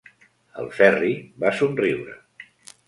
[0.63, 1.11] El Ferri
[1.45, 2.21] va somriure.